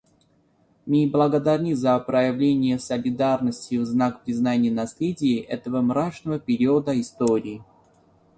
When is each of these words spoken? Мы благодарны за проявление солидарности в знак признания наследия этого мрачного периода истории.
Мы 0.87 1.07
благодарны 1.07 1.75
за 1.75 1.99
проявление 1.99 2.79
солидарности 2.79 3.75
в 3.75 3.85
знак 3.85 4.23
признания 4.23 4.71
наследия 4.71 5.41
этого 5.41 5.81
мрачного 5.81 6.39
периода 6.39 6.99
истории. 6.99 7.61